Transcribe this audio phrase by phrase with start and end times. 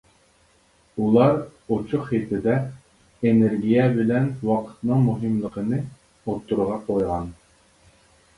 [1.01, 1.35] ئۇلار
[1.75, 2.55] ئوچۇق خېتىدە
[3.27, 7.31] ئېنېرگىيە بىلەن ۋاقىتنىڭ مۇھىملىقىنى ئوتتۇرىغا قويغان.